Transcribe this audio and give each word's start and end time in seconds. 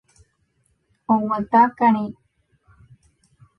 Oguata 1.13 1.61
karẽ. 1.77 2.05